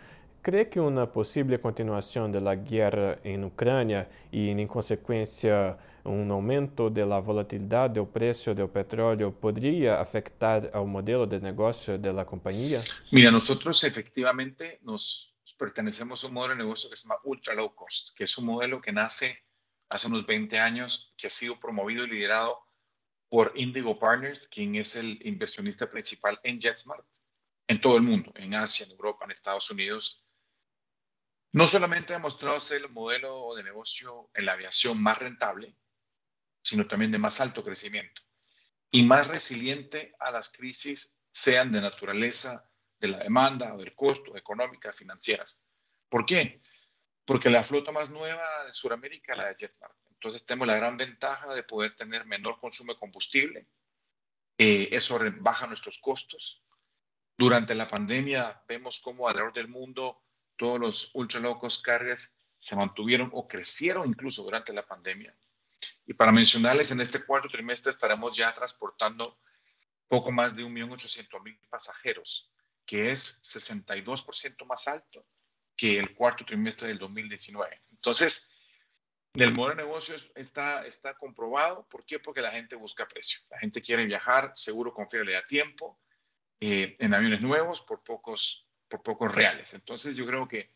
¿Cree 0.41 0.69
que 0.69 0.79
una 0.79 1.11
posible 1.11 1.59
continuación 1.59 2.31
de 2.31 2.41
la 2.41 2.55
guerra 2.55 3.19
en 3.25 3.45
Ucrania 3.45 4.09
y 4.31 4.49
en 4.51 4.69
consecuencia 4.69 5.77
un 6.05 6.31
aumento 6.31 6.89
de 6.89 7.05
la 7.05 7.19
volatilidad 7.19 7.91
del 7.91 8.07
precio 8.07 8.55
del 8.55 8.69
petróleo 8.69 9.35
podría 9.35 10.01
afectar 10.01 10.71
al 10.73 10.87
modelo 10.87 11.27
de 11.27 11.41
negocio 11.41 11.99
de 11.99 12.13
la 12.13 12.25
compañía? 12.25 12.81
Mira, 13.11 13.33
nosotros 13.33 13.83
efectivamente 13.83 14.79
nos 14.83 15.35
pertenecemos 15.59 16.23
a 16.23 16.29
un 16.29 16.35
modelo 16.35 16.55
de 16.55 16.63
negocio 16.63 16.89
que 16.89 16.97
se 16.97 17.09
llama 17.09 17.21
Ultra 17.25 17.55
Low 17.55 17.75
Cost, 17.75 18.15
que 18.15 18.25
es 18.25 18.39
un 18.39 18.47
modelo 18.47 18.81
que 18.81 18.93
nace 18.93 19.48
hace 19.89 20.07
unos 20.07 20.27
20 20.27 20.59
años, 20.59 21.15
que 21.17 21.27
ha 21.27 21.31
sido 21.31 21.59
promovido 21.59 22.05
y 22.05 22.11
liderado 22.11 22.59
por 23.29 23.53
Indigo 23.57 23.99
Partners, 23.99 24.41
quien 24.51 24.75
es 24.77 24.97
el 24.97 25.19
inversionista 25.27 25.91
principal 25.91 26.41
en 26.43 26.61
JetSmart, 26.61 27.07
en 27.67 27.81
todo 27.81 27.97
el 27.97 28.03
mundo, 28.03 28.33
en 28.37 28.55
Asia, 28.55 28.87
en 28.87 28.93
Europa, 28.93 29.25
en 29.25 29.31
Estados 29.31 29.71
Unidos. 29.71 30.25
No 31.53 31.67
solamente 31.67 32.13
ha 32.13 32.17
demostrado 32.17 32.61
ser 32.61 32.83
el 32.83 32.91
modelo 32.91 33.55
de 33.55 33.63
negocio 33.63 34.31
en 34.35 34.47
la 34.47 34.53
aviación 34.53 35.03
más 35.03 35.19
rentable, 35.19 35.77
sino 36.63 36.87
también 36.87 37.13
de 37.13 37.19
más 37.19 37.41
alto 37.41 37.65
crecimiento 37.65 38.23
y 38.91 39.03
más 39.03 39.29
resiliente 39.29 40.15
a 40.19 40.31
las 40.31 40.49
crisis, 40.49 41.15
sean 41.31 41.71
de 41.73 41.81
naturaleza 41.81 42.71
de 42.99 43.09
la 43.09 43.19
demanda 43.19 43.75
o 43.75 43.79
del 43.79 43.95
costo, 43.95 44.37
económicas, 44.37 44.97
financieras. 44.97 45.63
¿Por 46.09 46.25
qué? 46.25 46.61
Porque 47.29 47.51
la 47.51 47.63
flota 47.63 47.93
más 47.93 48.09
nueva 48.09 48.65
de 48.65 48.73
Sudamérica 48.73 49.33
es 49.33 49.39
la 49.39 49.49
de 49.49 49.57
JetMart. 49.59 49.95
Entonces 50.13 50.47
tenemos 50.47 50.67
la 50.67 50.77
gran 50.77 50.97
ventaja 50.97 51.53
de 51.53 51.63
poder 51.63 51.93
tener 51.93 52.25
menor 52.25 52.59
consumo 52.59 52.95
de 52.95 52.99
combustible. 52.99 53.69
Eh, 54.57 54.89
eso 54.93 55.21
baja 55.41 55.67
nuestros 55.67 55.99
costos. 55.99 56.65
Durante 57.37 57.75
la 57.75 57.87
pandemia 57.87 58.65
vemos 58.67 59.01
cómo 59.01 59.29
alrededor 59.29 59.53
del 59.53 59.69
mundo 59.69 60.25
todos 60.57 60.81
los 60.81 61.11
ultra 61.13 61.39
low 61.41 61.59
cost 61.59 61.85
carriers 61.85 62.35
se 62.59 62.77
mantuvieron 62.77 63.29
o 63.35 63.47
crecieron 63.47 64.09
incluso 64.09 64.43
durante 64.43 64.73
la 64.73 64.87
pandemia. 64.87 65.37
Y 66.07 66.15
para 66.15 66.33
mencionarles, 66.33 66.93
en 66.93 67.03
este 67.03 67.23
cuarto 67.23 67.51
trimestre 67.51 67.93
estaremos 67.93 68.35
ya 68.35 68.51
transportando 68.55 69.39
poco 70.09 70.33
más 70.33 70.57
de 70.57 70.65
1.800.000 70.65 71.69
pasajeros, 71.69 72.51
que 72.87 73.11
es 73.11 73.43
62% 73.43 74.65
más 74.65 74.89
alto 74.89 75.27
que 75.79 75.97
el 75.97 76.13
cuarto 76.15 76.45
trimestre 76.45 76.89
del 76.89 76.99
2019. 76.99 77.81
Entonces, 77.93 78.51
el 79.35 79.55
modelo 79.55 79.77
de 79.77 79.85
negocios 79.85 80.33
está, 80.35 80.85
está 80.85 81.15
comprobado. 81.15 81.87
¿Por 81.89 82.05
qué? 82.05 82.19
Porque 82.19 82.43
la 82.43 82.51
gente 82.51 82.75
busca 82.75 83.07
precio. 83.07 83.41
La 83.49 83.61
gente 83.61 83.81
quiere 83.81 84.05
viajar 84.05 84.51
seguro, 84.57 84.93
confiable 84.93 85.37
a 85.37 85.45
tiempo, 85.45 86.01
eh, 86.61 86.97
en 86.99 87.15
aviones 87.15 87.43
nuevos 87.43 87.81
por 87.81 88.03
pocos, 88.03 88.69
por 88.89 89.05
pocos 89.05 89.33
reales. 89.33 89.73
Entonces, 89.73 90.17
yo 90.17 90.27
creo 90.27 90.49
que 90.49 90.73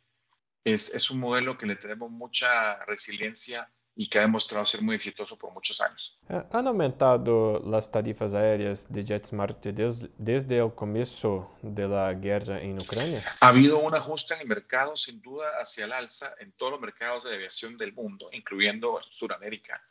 es, 0.63 0.95
es 0.95 1.11
un 1.11 1.19
modelo 1.19 1.59
que 1.59 1.67
le 1.67 1.75
tenemos 1.75 2.09
mucha 2.13 2.77
resiliencia 2.85 3.73
y 3.95 4.09
que 4.09 4.19
ha 4.19 4.23
demostrado 4.23 4.65
ser 4.65 4.83
muy 4.83 4.97
exitoso 4.97 5.37
por 5.37 5.53
muchos 5.53 5.81
años. 5.81 6.19
¿Han 6.51 6.67
aumentado 6.67 7.63
las 7.67 7.91
tarifas 7.91 8.33
aéreas 8.33 8.91
de 8.91 9.05
JetSmart 9.05 9.65
desde 9.67 10.59
el 10.59 10.75
comienzo 10.75 11.55
de 11.63 11.89
la 11.89 12.13
guerra 12.15 12.61
en 12.61 12.81
Ucrania? 12.81 13.23
Ha 13.41 13.49
habido 13.49 13.79
un 13.79 13.95
ajuste 13.95 14.35
en 14.35 14.41
el 14.41 14.49
mercado, 14.49 14.97
sin 14.97 15.21
duda, 15.21 15.51
hacia 15.61 15.85
el 15.85 15.93
alza 15.93 16.35
en 16.39 16.53
todos 16.53 16.73
los 16.73 16.81
mercados 16.81 17.25
de 17.25 17.35
aviación 17.35 17.77
del 17.77 17.93
mundo, 17.93 18.31
incluyendo 18.33 18.99
Sudamérica. 19.11 19.85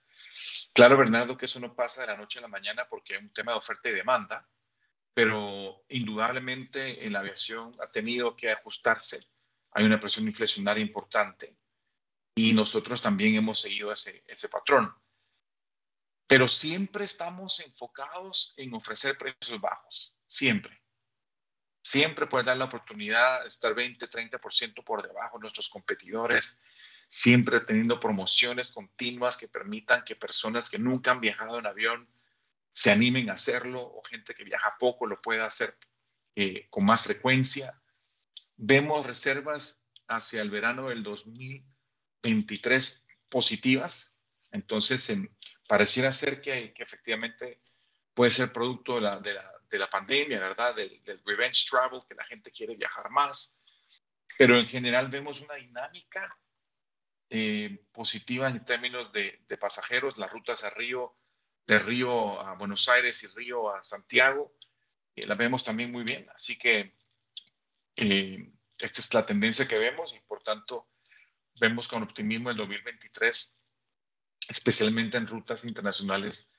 Claro, 0.73 0.97
Bernardo, 0.97 1.37
que 1.37 1.45
eso 1.45 1.59
no 1.59 1.75
pasa 1.75 2.01
de 2.01 2.07
la 2.07 2.17
noche 2.17 2.39
a 2.39 2.43
la 2.43 2.47
mañana 2.47 2.87
porque 2.89 3.15
es 3.15 3.21
un 3.21 3.31
tema 3.31 3.51
de 3.51 3.59
oferta 3.59 3.89
y 3.89 3.93
demanda, 3.93 4.47
pero 5.13 5.83
indudablemente 5.89 7.05
en 7.05 7.13
la 7.13 7.19
aviación 7.19 7.71
ha 7.81 7.91
tenido 7.91 8.35
que 8.35 8.49
ajustarse. 8.49 9.19
Hay 9.73 9.85
una 9.85 9.99
presión 9.99 10.25
inflacionaria 10.27 10.81
importante 10.81 11.55
y 12.35 12.53
nosotros 12.53 13.01
también 13.01 13.35
hemos 13.35 13.59
seguido 13.59 13.91
ese, 13.91 14.23
ese 14.27 14.49
patrón. 14.49 14.93
Pero 16.27 16.47
siempre 16.47 17.03
estamos 17.03 17.59
enfocados 17.59 18.53
en 18.57 18.73
ofrecer 18.73 19.17
precios 19.17 19.59
bajos, 19.59 20.15
siempre. 20.27 20.81
Siempre 21.83 22.27
poder 22.27 22.45
dar 22.45 22.57
la 22.57 22.65
oportunidad 22.65 23.41
de 23.41 23.49
estar 23.49 23.73
20, 23.73 24.07
30% 24.09 24.83
por 24.83 25.05
debajo 25.05 25.37
de 25.37 25.41
nuestros 25.41 25.69
competidores, 25.69 26.61
siempre 27.09 27.59
teniendo 27.59 27.99
promociones 27.99 28.71
continuas 28.71 29.35
que 29.35 29.49
permitan 29.49 30.03
que 30.03 30.15
personas 30.15 30.69
que 30.69 30.79
nunca 30.79 31.11
han 31.11 31.19
viajado 31.19 31.59
en 31.59 31.65
avión 31.65 32.09
se 32.71 32.91
animen 32.91 33.29
a 33.29 33.33
hacerlo 33.33 33.81
o 33.81 34.01
gente 34.03 34.33
que 34.33 34.45
viaja 34.45 34.77
poco 34.79 35.05
lo 35.05 35.21
pueda 35.21 35.45
hacer 35.45 35.77
eh, 36.35 36.69
con 36.69 36.85
más 36.85 37.03
frecuencia. 37.03 37.81
Vemos 38.55 39.05
reservas 39.05 39.85
hacia 40.07 40.41
el 40.41 40.49
verano 40.49 40.87
del 40.87 41.03
2000 41.03 41.65
23 42.21 43.05
positivas. 43.29 44.15
Entonces, 44.51 45.11
pareciera 45.67 46.11
ser 46.11 46.41
que, 46.41 46.73
efectivamente 46.77 47.61
puede 48.13 48.31
ser 48.31 48.51
producto 48.51 48.95
de 48.95 49.01
la, 49.01 49.15
de 49.17 49.33
la, 49.33 49.51
de 49.69 49.79
la 49.79 49.89
pandemia, 49.89 50.39
¿verdad? 50.39 50.75
Del, 50.75 51.01
del, 51.03 51.21
revenge 51.25 51.65
travel, 51.69 52.01
que 52.07 52.15
la 52.15 52.25
gente 52.25 52.51
quiere 52.51 52.75
viajar 52.75 53.09
más. 53.09 53.61
Pero 54.37 54.57
en 54.57 54.67
general 54.67 55.07
vemos 55.07 55.39
una 55.41 55.55
dinámica 55.55 56.37
eh, 57.33 57.85
positiva 57.93 58.49
en 58.49 58.65
términos 58.65 59.13
de, 59.13 59.39
pasajeros, 59.57 60.17
las 60.17 60.33
rutas 60.33 60.65
a 60.65 60.69
Río, 60.69 61.15
de 61.65 61.79
Río 61.79 62.41
a 62.41 62.55
Buenos 62.55 62.89
Aires 62.89 63.23
y 63.23 63.27
Río 63.27 63.73
a 63.73 63.81
Santiago, 63.83 64.53
eh, 65.15 65.25
la 65.25 65.35
vemos 65.35 65.63
también 65.63 65.93
muy 65.93 66.03
bien. 66.03 66.27
Así 66.35 66.57
que 66.57 66.93
eh, 67.95 68.51
esta 68.77 68.99
es 68.99 69.13
la 69.13 69.25
tendencia 69.25 69.65
que 69.65 69.77
vemos 69.77 70.13
y 70.13 70.19
por 70.19 70.43
tanto 70.43 70.89
vemos 71.59 71.87
con 71.87 72.03
optimismo 72.03 72.49
el 72.49 72.57
2023, 72.57 73.57
especialmente 74.49 75.17
en 75.17 75.27
rutas 75.27 75.63
internacionales 75.63 76.51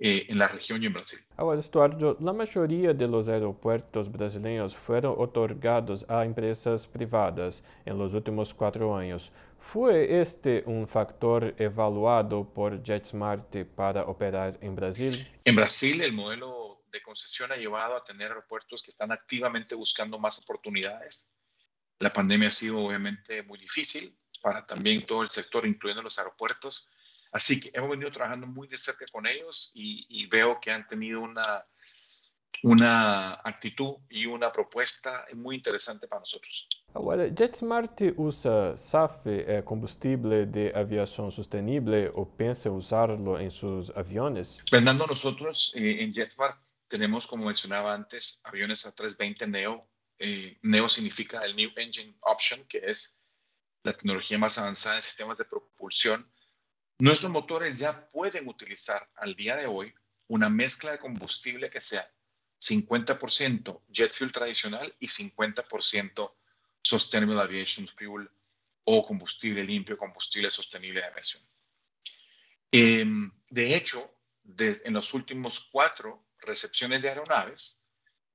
eh, 0.00 0.26
en 0.28 0.38
la 0.38 0.46
región 0.46 0.80
y 0.80 0.86
en 0.86 0.92
Brasil. 0.92 1.18
Ahora, 1.36 1.58
Estuardo, 1.58 2.16
la 2.20 2.32
mayoría 2.32 2.94
de 2.94 3.08
los 3.08 3.26
aeropuertos 3.26 4.12
brasileños 4.12 4.76
fueron 4.76 5.16
otorgados 5.18 6.06
a 6.08 6.24
empresas 6.24 6.86
privadas 6.86 7.64
en 7.84 7.98
los 7.98 8.14
últimos 8.14 8.54
cuatro 8.54 8.96
años. 8.96 9.32
¿Fue 9.58 10.20
este 10.20 10.62
un 10.66 10.86
factor 10.86 11.52
evaluado 11.58 12.48
por 12.54 12.80
JetSmart 12.80 13.64
para 13.74 14.02
operar 14.02 14.56
en 14.62 14.76
Brasil? 14.76 15.26
En 15.44 15.56
Brasil, 15.56 16.00
el 16.00 16.12
modelo 16.12 16.84
de 16.92 17.02
concesión 17.02 17.50
ha 17.50 17.56
llevado 17.56 17.96
a 17.96 18.04
tener 18.04 18.28
aeropuertos 18.28 18.84
que 18.84 18.92
están 18.92 19.10
activamente 19.10 19.74
buscando 19.74 20.20
más 20.20 20.38
oportunidades. 20.38 21.28
La 21.98 22.12
pandemia 22.12 22.46
ha 22.46 22.52
sido 22.52 22.78
obviamente 22.78 23.42
muy 23.42 23.58
difícil, 23.58 24.16
para 24.42 24.66
también 24.66 25.04
todo 25.06 25.22
el 25.22 25.30
sector, 25.30 25.66
incluyendo 25.66 26.02
los 26.02 26.18
aeropuertos. 26.18 26.90
Así 27.32 27.60
que 27.60 27.70
hemos 27.74 27.90
venido 27.90 28.10
trabajando 28.10 28.46
muy 28.46 28.68
de 28.68 28.78
cerca 28.78 29.04
con 29.12 29.26
ellos 29.26 29.70
y, 29.74 30.26
veo 30.26 30.58
que 30.60 30.70
han 30.70 30.86
tenido 30.86 31.20
una, 31.20 31.66
una 32.62 33.34
actitud 33.44 33.96
y 34.08 34.26
una 34.26 34.50
propuesta 34.50 35.26
muy 35.34 35.56
interesante 35.56 36.08
para 36.08 36.20
nosotros. 36.20 36.68
Ahora, 36.94 37.28
JetSmart 37.28 38.00
usa 38.16 38.76
SAF, 38.76 39.26
eh, 39.26 39.62
combustible 39.64 40.46
de 40.46 40.72
aviación 40.74 41.30
sostenible, 41.30 42.10
o 42.14 42.34
piensa 42.34 42.70
usarlo 42.70 43.38
en 43.38 43.50
sus 43.50 43.90
aviones? 43.90 44.60
Fernando, 44.68 45.06
nosotros 45.06 45.72
eh, 45.76 46.02
en 46.02 46.12
JetSmart 46.12 46.58
tenemos, 46.88 47.26
como 47.26 47.44
mencionaba 47.44 47.94
antes, 47.94 48.40
aviones 48.44 48.86
A320 48.86 49.48
Neo. 49.48 49.86
Eh, 50.18 50.58
Neo 50.62 50.88
significa 50.88 51.40
el 51.40 51.54
New 51.54 51.70
Engine 51.76 52.16
Option, 52.22 52.64
que 52.66 52.78
es 52.82 53.17
la 53.82 53.92
tecnología 53.92 54.38
más 54.38 54.58
avanzada 54.58 54.96
en 54.96 55.02
sistemas 55.02 55.38
de 55.38 55.44
propulsión, 55.44 56.30
nuestros 56.98 57.30
motores 57.30 57.78
ya 57.78 58.08
pueden 58.08 58.48
utilizar 58.48 59.08
al 59.16 59.34
día 59.34 59.56
de 59.56 59.66
hoy 59.66 59.94
una 60.26 60.48
mezcla 60.48 60.90
de 60.90 60.98
combustible 60.98 61.70
que 61.70 61.80
sea 61.80 62.10
50% 62.60 63.82
jet 63.88 64.12
fuel 64.12 64.32
tradicional 64.32 64.94
y 64.98 65.06
50% 65.06 66.34
Sustainable 66.82 67.40
Aviation 67.40 67.86
Fuel 67.86 68.30
o 68.84 69.06
combustible 69.06 69.62
limpio, 69.62 69.98
combustible 69.98 70.50
sostenible 70.50 71.00
de 71.00 71.06
aviación. 71.06 71.42
Em, 72.72 73.30
de 73.48 73.76
hecho, 73.76 74.10
en 74.56 74.94
los 74.94 75.12
últimos 75.14 75.68
cuatro 75.70 76.26
recepciones 76.38 77.02
de 77.02 77.10
aeronaves, 77.10 77.84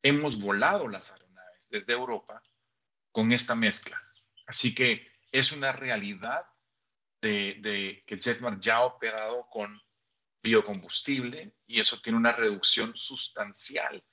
hemos 0.01 0.39
volado 0.39 0.87
las 0.87 1.11
aeronaves 1.11 1.69
desde 1.69 1.93
Europa 1.93 2.43
con 3.11 3.31
esta 3.31 3.55
mezcla. 3.55 4.01
Así 4.45 4.75
que 4.75 5.12
es 5.33 5.51
una 5.51 5.73
realidad 5.73 6.45
de, 7.19 8.03
que 8.05 8.17
JetMart 8.17 8.61
ya 8.61 8.77
ha 8.77 8.83
operado 8.83 9.47
con 9.49 9.81
biocombustible 10.43 11.55
y 11.65 11.79
eso 11.79 11.99
tiene 11.99 12.19
una 12.19 12.33
reducción 12.33 12.95
sustancial 12.95 14.03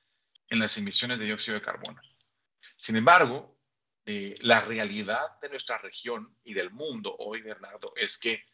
en 0.49 0.59
las 0.59 0.79
emisiones 0.79 1.19
de 1.19 1.27
dióxido 1.27 1.57
de 1.57 1.63
carbono. 1.63 2.01
Sin 2.77 2.97
embargo, 2.97 3.59
eh, 4.07 4.35
la 4.41 4.61
realidad 4.63 5.39
de 5.43 5.51
nuestra 5.51 5.77
región 5.79 6.37
y 6.43 6.55
del 6.55 6.71
mundo 6.71 7.15
hoy, 7.19 7.43
Bernardo, 7.43 7.93
es 7.97 8.17
que 8.17 8.45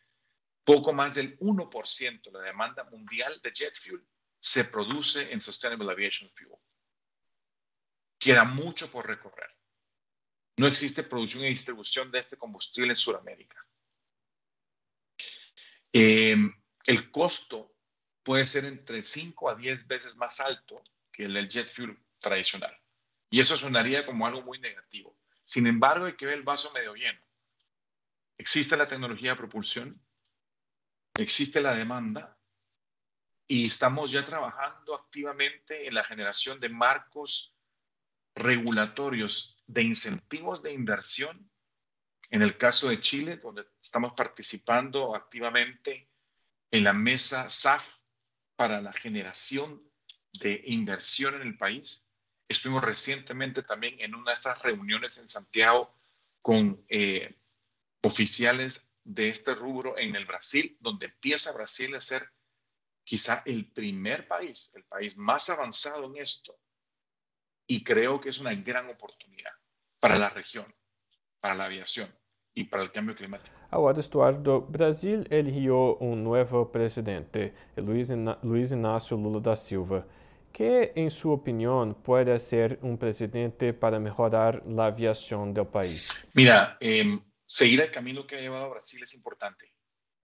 poco 0.64 0.92
más 0.92 1.14
del 1.14 1.38
1% 1.38 2.22
de 2.22 2.32
la 2.32 2.40
demanda 2.46 2.82
mundial 2.84 3.40
de 3.42 3.52
jet 3.52 3.76
fuel 3.78 4.04
se 4.40 4.64
produce 4.64 5.32
en 5.32 5.40
Sustainable 5.40 5.92
Aviation 5.92 6.28
Fuel. 6.34 6.58
Queda 8.18 8.44
mucho 8.44 8.90
por 8.90 9.06
recorrer. 9.06 9.55
No 10.56 10.66
existe 10.66 11.02
producción 11.02 11.44
y 11.44 11.48
distribución 11.48 12.10
de 12.10 12.20
este 12.20 12.36
combustible 12.36 12.90
en 12.90 12.96
Sudamérica. 12.96 13.66
Em, 15.92 16.52
el 16.86 17.10
costo 17.10 17.74
puede 18.22 18.44
ser 18.44 18.64
entre 18.64 19.02
5 19.02 19.50
a 19.50 19.54
10 19.54 19.86
veces 19.86 20.16
más 20.16 20.40
alto 20.40 20.82
que 21.12 21.24
el 21.24 21.34
del 21.34 21.48
jet 21.48 21.68
fuel 21.68 21.98
tradicional. 22.18 22.76
Y 23.30 23.40
eso 23.40 23.56
sonaría 23.56 24.06
como 24.06 24.26
algo 24.26 24.42
muy 24.42 24.58
negativo. 24.58 25.18
Sin 25.44 25.66
embargo, 25.66 26.06
hay 26.06 26.14
que 26.14 26.26
ver 26.26 26.36
el 26.36 26.42
vaso 26.42 26.72
medio 26.72 26.94
lleno. 26.94 27.20
Existe 28.38 28.76
la 28.76 28.88
tecnología 28.88 29.30
de 29.30 29.36
propulsión, 29.36 30.02
existe 31.14 31.60
la 31.60 31.74
demanda 31.74 32.38
y 33.48 33.66
estamos 33.66 34.10
ya 34.10 34.24
trabajando 34.24 34.94
activamente 34.94 35.86
en 35.86 35.94
la 35.94 36.04
generación 36.04 36.60
de 36.60 36.68
marcos 36.68 37.54
regulatorios 38.34 39.55
de 39.66 39.82
incentivos 39.82 40.62
de 40.62 40.72
inversión 40.72 41.50
en 42.30 42.42
el 42.42 42.56
caso 42.56 42.88
de 42.88 43.00
Chile, 43.00 43.36
donde 43.36 43.66
estamos 43.80 44.12
participando 44.16 45.14
activamente 45.14 46.10
en 46.70 46.84
la 46.84 46.92
mesa 46.92 47.48
SAF 47.48 47.86
para 48.56 48.80
la 48.80 48.92
generación 48.92 49.82
de 50.40 50.62
inversión 50.66 51.34
en 51.34 51.42
el 51.42 51.56
país. 51.56 52.08
Estuvimos 52.48 52.84
recientemente 52.84 53.62
también 53.62 53.96
en 54.00 54.14
una 54.14 54.30
de 54.30 54.34
estas 54.34 54.60
reuniones 54.62 55.18
en 55.18 55.28
Santiago 55.28 55.94
con 56.42 56.84
eh, 56.88 57.36
oficiales 58.02 58.92
de 59.04 59.28
este 59.28 59.54
rubro 59.54 59.96
en 59.98 60.16
el 60.16 60.26
Brasil, 60.26 60.76
donde 60.80 61.06
empieza 61.06 61.52
Brasil 61.52 61.94
a 61.94 62.00
ser 62.00 62.28
quizá 63.04 63.42
el 63.46 63.70
primer 63.70 64.26
país, 64.26 64.72
el 64.74 64.84
país 64.84 65.16
más 65.16 65.48
avanzado 65.48 66.04
en 66.06 66.16
esto. 66.16 66.58
Y 67.68 67.84
creo 67.84 68.20
que 68.20 68.30
es 68.30 68.38
una 68.38 68.54
gran 68.54 68.88
oportunidad 68.88 69.55
para 70.08 70.18
la 70.18 70.28
región, 70.28 70.66
para 71.40 71.54
la 71.54 71.64
aviación 71.64 72.08
e 72.54 72.64
para 72.64 72.84
o 72.84 72.90
cambio 72.90 73.14
climático. 73.14 73.54
Agora, 73.70 74.00
Estuardo, 74.00 74.60
Brasil 74.62 75.24
eligió 75.30 75.98
um 76.00 76.14
novo 76.14 76.66
presidente, 76.66 77.52
Luiz, 77.76 78.70
Inácio 78.70 79.16
Lula 79.16 79.40
da 79.40 79.56
Silva. 79.56 80.06
que, 80.56 80.90
em 80.96 81.10
sua 81.10 81.34
opinião, 81.34 81.92
pode 81.92 82.38
ser 82.38 82.78
um 82.82 82.96
presidente 82.96 83.74
para 83.74 84.00
melhorar 84.00 84.62
a 84.78 84.86
aviação 84.86 85.52
do 85.52 85.66
país? 85.66 86.24
Mira, 86.34 86.78
eh, 86.80 87.04
seguir 87.46 87.82
el 87.82 87.90
camino 87.90 88.26
que 88.26 88.36
ha 88.36 88.40
llevado 88.40 88.70
Brasil 88.70 89.02
es 89.02 89.12
importante, 89.12 89.70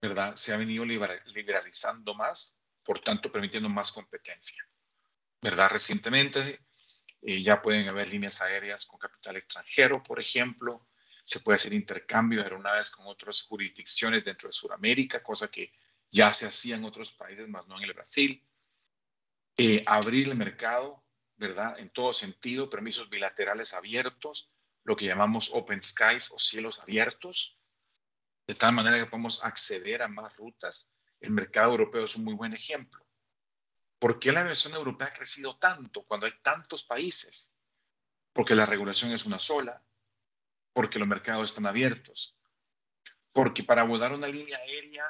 ¿verdad? 0.01 0.35
Se 0.35 0.51
ha 0.51 0.57
venido 0.57 0.83
liberalizando 0.85 2.15
más, 2.15 2.57
por 2.83 2.97
tanto, 2.97 3.31
permitiendo 3.31 3.69
más 3.69 3.91
competencia, 3.91 4.67
¿verdad? 5.39 5.69
Recientemente 5.69 6.57
eh, 7.25 7.41
ya 7.41 7.61
pueden 7.61 7.87
haber 7.87 8.09
líneas 8.09 8.41
aéreas 8.41 8.85
con 8.85 8.99
capital 8.99 9.37
extranjero, 9.37 10.03
por 10.03 10.19
ejemplo. 10.19 10.87
Se 11.23 11.39
puede 11.39 11.55
hacer 11.55 11.73
intercambio 11.73 12.39
de 12.39 12.45
aeronaves 12.45 12.91
con 12.91 13.07
otras 13.07 13.43
jurisdicciones 13.43 14.25
dentro 14.25 14.49
de 14.49 14.53
Sudamérica, 14.53 15.23
cosa 15.23 15.49
que 15.49 15.71
ya 16.11 16.33
se 16.33 16.45
hacía 16.45 16.75
en 16.75 16.83
otros 16.83 17.13
países, 17.13 17.47
más 17.47 17.65
no 17.67 17.77
en 17.77 17.83
el 17.83 17.93
Brasil. 17.93 18.45
Eh, 19.55 19.83
abrir 19.85 20.27
el 20.27 20.35
mercado, 20.35 21.01
¿verdad? 21.37 21.79
En 21.79 21.89
todo 21.91 22.11
sentido, 22.11 22.69
permisos 22.69 23.09
bilaterales 23.09 23.73
abiertos, 23.73 24.51
lo 24.83 24.97
que 24.97 25.05
llamamos 25.05 25.49
open 25.53 25.81
skies 25.81 26.29
o 26.31 26.39
cielos 26.39 26.79
abiertos, 26.79 27.57
de 28.45 28.55
tal 28.55 28.73
manera 28.73 28.97
que 28.97 29.05
podemos 29.05 29.45
acceder 29.45 30.01
a 30.01 30.09
más 30.09 30.35
rutas. 30.35 30.93
El 31.21 31.31
mercado 31.31 31.71
europeo 31.71 32.03
es 32.03 32.17
un 32.17 32.25
muy 32.25 32.33
buen 32.33 32.53
ejemplo. 32.53 33.02
¿Por 34.03 34.19
qué 34.19 34.33
la 34.33 34.41
aviación 34.41 34.73
europea 34.73 35.07
ha 35.07 35.13
crecido 35.13 35.55
tanto 35.55 36.03
cuando 36.03 36.25
hay 36.25 36.33
tantos 36.41 36.83
países? 36.83 37.55
Porque 38.33 38.53
la 38.53 38.65
regulación 38.65 39.13
es 39.13 39.25
una 39.25 39.39
sola, 39.39 39.81
porque 40.73 40.99
los 40.99 41.07
mercados 41.07 41.45
están 41.51 41.67
abiertos, 41.67 42.37
porque 43.31 43.63
para 43.63 43.83
volar 43.83 44.11
una 44.11 44.27
línea 44.27 44.57
aérea 44.57 45.05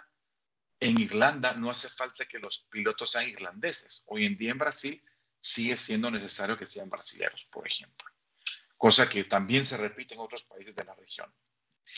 en 0.79 0.99
Irlanda 0.99 1.53
no 1.53 1.71
hace 1.71 1.89
falta 1.89 2.27
que 2.27 2.37
los 2.37 2.67
pilotos 2.69 3.09
sean 3.09 3.27
irlandeses. 3.27 4.03
Hoy 4.05 4.25
en 4.25 4.37
día 4.37 4.51
en 4.51 4.59
Brasil 4.59 5.03
sigue 5.39 5.75
siendo 5.75 6.11
necesario 6.11 6.55
que 6.55 6.67
sean 6.67 6.91
brasileños, 6.91 7.45
por 7.45 7.65
ejemplo, 7.65 8.07
cosa 8.77 9.09
que 9.09 9.23
también 9.23 9.65
se 9.65 9.77
repite 9.77 10.13
en 10.13 10.19
otros 10.19 10.43
países 10.43 10.75
de 10.75 10.83
la 10.83 10.93
región. 10.93 11.33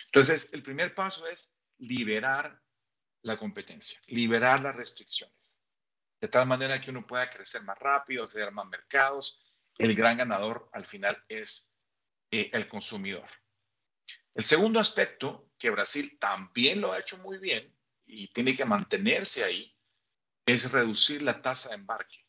Entonces, 0.05 0.47
el 0.53 0.63
primer 0.63 0.95
paso 0.95 1.27
es 1.27 1.51
liberar 1.77 2.63
la 3.21 3.35
competencia, 3.35 3.99
liberar 4.07 4.63
las 4.63 4.77
restricciones 4.77 5.55
de 6.19 6.27
tal 6.27 6.47
manera 6.47 6.79
que 6.81 6.91
uno 6.91 7.05
pueda 7.05 7.29
crecer 7.29 7.63
más 7.63 7.77
rápido, 7.77 8.23
acceder 8.23 8.47
a 8.47 8.51
más 8.51 8.67
mercados. 8.67 9.41
El 9.77 9.95
gran 9.95 10.17
ganador 10.17 10.69
al 10.73 10.85
final 10.85 11.23
es 11.27 11.75
eh, 12.31 12.49
el 12.53 12.67
consumidor. 12.67 13.27
El 14.33 14.43
segundo 14.43 14.79
aspecto, 14.79 15.51
que 15.57 15.69
Brasil 15.69 16.17
también 16.19 16.81
lo 16.81 16.91
ha 16.91 16.99
hecho 16.99 17.17
muy 17.19 17.37
bien 17.37 17.75
y 18.05 18.27
tiene 18.29 18.55
que 18.55 18.65
mantenerse 18.65 19.43
ahí, 19.43 19.75
es 20.45 20.71
reducir 20.71 21.21
la 21.21 21.41
tasa 21.41 21.69
de 21.69 21.75
embarque. 21.75 22.25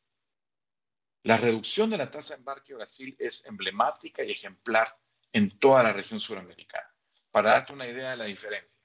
La 1.22 1.36
reducción 1.36 1.90
de 1.90 1.98
la 1.98 2.10
tasa 2.10 2.34
de 2.34 2.38
embarque 2.38 2.72
de 2.72 2.76
Brasil 2.76 3.16
es 3.18 3.44
emblemática 3.46 4.22
y 4.22 4.30
ejemplar 4.30 4.96
en 5.32 5.58
toda 5.58 5.82
la 5.82 5.92
región 5.92 6.20
suramericana. 6.20 6.88
Para 7.30 7.50
darte 7.50 7.72
una 7.72 7.86
idea 7.86 8.12
de 8.12 8.16
la 8.16 8.24
diferencia, 8.24 8.80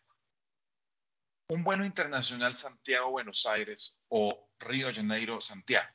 un 1.52 1.66
vuelo 1.66 1.84
internacional 1.84 2.56
Santiago-Buenos 2.56 3.46
Aires 3.46 4.02
o 4.08 4.50
Río 4.58 4.88
de 4.88 4.94
Janeiro-Santiago. 4.94 5.94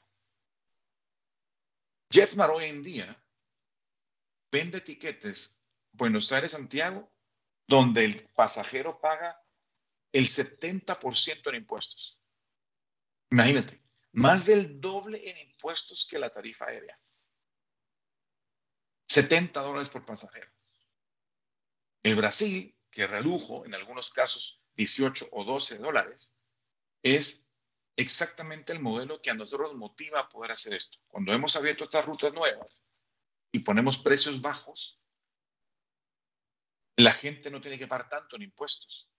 JetSmart 2.11 2.53
hoy 2.53 2.67
en 2.67 2.83
día 2.83 3.25
vende 4.53 4.83
tiquetes 4.83 5.59
Buenos 5.93 6.31
Aires-Santiago 6.31 7.11
donde 7.67 8.05
el 8.05 8.29
pasajero 8.35 9.01
paga 9.01 9.43
el 10.13 10.29
70% 10.29 11.49
en 11.49 11.55
impuestos. 11.55 12.21
Imagínate, 13.31 13.83
más 14.13 14.45
del 14.45 14.79
doble 14.79 15.27
en 15.27 15.39
impuestos 15.39 16.07
que 16.07 16.19
la 16.19 16.29
tarifa 16.29 16.67
aérea. 16.67 17.01
70 19.09 19.59
dólares 19.63 19.89
por 19.89 20.05
pasajero. 20.05 20.53
El 22.03 22.15
Brasil, 22.15 22.79
que 22.91 23.07
redujo 23.07 23.65
en 23.65 23.75
algunos 23.75 24.11
casos 24.11 24.66
18 24.77 25.29
o 25.33 25.45
12 25.45 25.79
dólares, 25.79 26.39
es 27.03 27.51
exactamente 27.97 28.73
el 28.73 28.81
modelo 28.81 29.23
que 29.23 29.31
a 29.31 29.35
nosotros 29.35 29.73
nos 29.73 29.79
motiva 29.79 30.21
a 30.21 30.29
poder 30.29 30.53
hacer 30.53 30.75
esto. 30.75 30.99
Cuando 31.07 31.33
hemos 31.33 31.57
abierto 31.57 31.85
estas 31.85 32.05
rutas 32.05 32.33
nuevas 32.33 32.91
y 33.51 33.61
ponemos 33.61 33.99
precios 33.99 34.41
bajos, 34.41 35.01
la 36.97 37.13
gente 37.13 37.51
no 37.51 37.61
tiene 37.61 37.79
que 37.79 37.87
pagar 37.87 38.09
tanto 38.09 38.37
en 38.37 38.43
impuestos, 38.43 39.11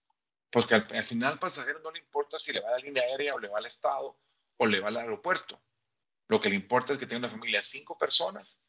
porque 0.50 0.74
al, 0.74 1.04
final 1.04 1.32
al 1.32 1.38
pasajero 1.38 1.80
no 1.80 1.90
le 1.90 2.00
importa 2.00 2.38
si 2.38 2.52
le 2.52 2.60
va 2.60 2.68
a 2.68 2.72
la 2.72 2.78
línea 2.78 3.02
aérea 3.02 3.34
o 3.34 3.38
le 3.38 3.48
va 3.48 3.58
al 3.58 3.66
Estado 3.66 4.20
o 4.56 4.66
le 4.66 4.80
va 4.80 4.88
al 4.88 4.96
aeropuerto. 4.96 5.62
Lo 6.28 6.40
que 6.40 6.50
le 6.50 6.56
importa 6.56 6.92
es 6.92 6.98
que 6.98 7.06
tenga 7.06 7.20
una 7.20 7.28
familia 7.28 7.60
de 7.60 7.64
cinco 7.64 7.96
personas 7.96 8.60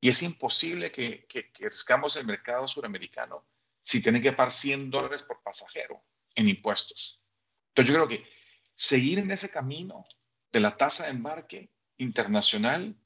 y 0.00 0.08
es 0.08 0.22
imposible 0.22 0.92
que, 0.92 1.26
que, 1.26 1.50
que 1.50 1.66
el 1.66 2.26
mercado 2.26 2.68
suramericano 2.68 3.46
si 3.86 4.02
tienen 4.02 4.20
que 4.20 4.32
pagar 4.32 4.52
100 4.52 4.90
dólares 4.90 5.22
por 5.22 5.42
pasajero 5.44 6.04
en 6.34 6.48
impuestos. 6.48 7.22
Entonces 7.68 7.94
yo 7.94 7.94
creo 7.94 8.08
que 8.08 8.28
seguir 8.74 9.20
en 9.20 9.30
ese 9.30 9.48
camino 9.48 10.04
de 10.50 10.58
la 10.58 10.76
tasa 10.76 11.04
de 11.04 11.10
embarque 11.10 11.72
internacional 11.98 13.00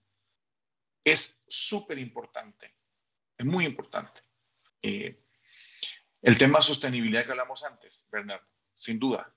es 1.04 1.44
súper 1.46 1.98
importante, 1.98 2.74
es 3.36 3.44
muy 3.44 3.66
importante. 3.66 4.22
Eh, 4.80 5.22
el 6.22 6.38
tema 6.38 6.60
de 6.60 6.64
sostenibilidad 6.64 7.26
que 7.26 7.32
hablamos 7.32 7.62
antes, 7.62 8.08
Bernardo, 8.10 8.46
sin 8.74 8.98
duda, 8.98 9.34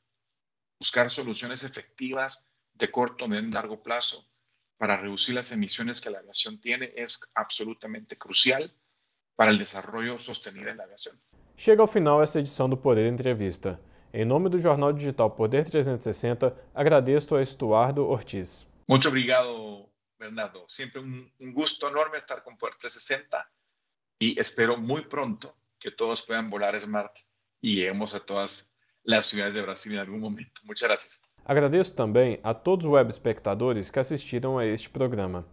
buscar 0.79 1.11
soluciones 1.11 1.63
efectivas 1.63 2.49
de 2.71 2.89
corto, 2.89 3.27
medio 3.27 3.49
y 3.49 3.51
largo 3.51 3.83
plazo 3.83 4.31
para 4.77 4.95
reducir 4.95 5.35
las 5.35 5.51
emisiones 5.51 5.99
que 5.99 6.09
la 6.09 6.19
aviación 6.19 6.61
tiene 6.61 6.93
es 6.95 7.19
absolutamente 7.35 8.17
crucial 8.17 8.73
para 9.35 9.51
el 9.51 9.57
desarrollo 9.57 10.17
sostenible 10.19 10.71
de 10.71 10.77
la 10.77 10.83
aviación. 10.83 11.15
Chega 11.55 11.81
ao 11.81 11.87
final 11.87 12.21
essa 12.21 12.39
edição 12.39 12.67
do 12.67 12.75
Poder 12.75 13.05
Entrevista. 13.11 13.79
Em 14.11 14.25
nome 14.25 14.49
do 14.49 14.59
jornal 14.59 14.93
digital 14.93 15.31
Poder 15.31 15.65
360, 15.65 16.55
agradeço 16.73 17.35
a 17.35 17.41
Estuardo 17.41 18.05
Ortiz. 18.05 18.67
Muito 18.87 19.07
obrigado, 19.07 19.87
Bernardo. 20.19 20.63
Sempre 20.67 20.99
um, 20.99 21.29
um 21.39 21.53
gusto 21.53 21.87
enorme 21.87 22.17
estar 22.17 22.41
com 22.41 22.55
Poder 22.55 22.75
360 22.75 23.45
e 24.21 24.35
espero 24.39 24.77
muito 24.77 25.09
pronto 25.09 25.53
que 25.79 25.91
todos 25.91 26.21
puedan 26.21 26.49
volar 26.49 26.75
Smart 26.75 27.13
e 27.61 27.75
lleguemos 27.75 28.13
a 28.13 28.19
todas 28.19 28.69
as 29.09 29.25
cidades 29.25 29.53
de 29.53 29.61
Brasil 29.61 29.93
em 29.93 29.99
algum 29.99 30.19
momento. 30.19 30.61
Muchas 30.63 30.87
gracias. 30.87 31.21
Agradeço 31.45 31.93
também 31.93 32.39
a 32.41 32.53
todos 32.53 32.85
os 32.85 32.91
web 32.91 33.09
espectadores 33.09 33.89
que 33.89 33.99
assistiram 33.99 34.57
a 34.57 34.65
este 34.65 34.89
programa. 34.89 35.45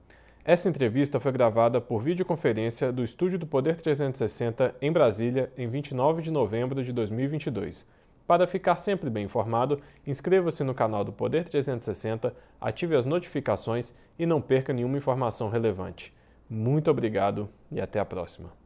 Essa 0.50 0.68
entrevista 0.68 1.20
foi 1.20 1.30
gravada 1.30 1.80
por 1.80 2.02
videoconferência 2.02 2.90
do 2.90 3.04
Estúdio 3.04 3.38
do 3.38 3.46
Poder 3.46 3.76
360 3.76 4.74
em 4.82 4.90
Brasília, 4.90 5.52
em 5.56 5.68
29 5.68 6.22
de 6.22 6.30
novembro 6.32 6.82
de 6.82 6.92
2022. 6.92 7.86
Para 8.26 8.48
ficar 8.48 8.74
sempre 8.74 9.08
bem 9.08 9.26
informado, 9.26 9.80
inscreva-se 10.04 10.64
no 10.64 10.74
canal 10.74 11.04
do 11.04 11.12
Poder 11.12 11.44
360, 11.44 12.34
ative 12.60 12.96
as 12.96 13.06
notificações 13.06 13.94
e 14.18 14.26
não 14.26 14.40
perca 14.40 14.72
nenhuma 14.72 14.98
informação 14.98 15.48
relevante. 15.48 16.12
Muito 16.48 16.90
obrigado 16.90 17.48
e 17.70 17.80
até 17.80 18.00
a 18.00 18.04
próxima. 18.04 18.59